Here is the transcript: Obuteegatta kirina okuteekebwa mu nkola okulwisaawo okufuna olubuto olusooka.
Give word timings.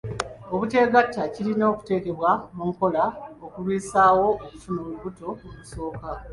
Obuteegatta 0.53 1.21
kirina 1.33 1.63
okuteekebwa 1.73 2.31
mu 2.55 2.63
nkola 2.71 3.03
okulwisaawo 3.45 4.25
okufuna 4.45 4.79
olubuto 4.85 5.27
olusooka. 5.49 6.09